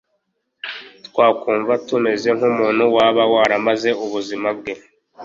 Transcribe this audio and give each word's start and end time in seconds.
Twakumva 1.07 1.73
tumeze 1.87 2.29
nk'umuntu 2.37 2.83
waba 2.95 3.23
waramaze 3.33 3.89
ubuzima 4.05 4.49
bwe 4.57 4.73